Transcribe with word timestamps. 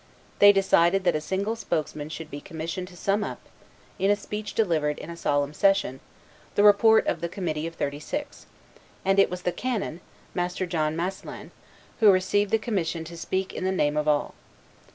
they 0.39 0.51
decided 0.51 1.03
that 1.03 1.15
a 1.15 1.21
single 1.21 1.55
spokesman 1.55 2.09
should 2.09 2.31
be 2.31 2.41
commissioned 2.41 2.87
to 2.87 2.97
sum 2.97 3.23
up, 3.23 3.39
in 3.99 4.09
a 4.09 4.15
speech 4.15 4.55
delivered 4.55 4.97
in 4.97 5.15
solemn 5.15 5.53
session, 5.53 5.99
the 6.55 6.63
report 6.63 7.05
of 7.05 7.21
the 7.21 7.29
committee 7.29 7.67
of 7.67 7.75
Thirty 7.75 7.99
six; 7.99 8.47
and 9.05 9.19
it 9.19 9.29
was 9.29 9.43
the 9.43 9.51
canon, 9.51 10.01
Master 10.33 10.65
John 10.65 10.95
Masselin, 10.95 11.51
who 11.99 12.11
received 12.11 12.49
the 12.49 12.57
commission 12.57 13.03
to 13.03 13.15
speak 13.15 13.53
in 13.53 13.63
the 13.63 13.71
name 13.71 13.95
of 13.95 14.07
all. 14.07 14.33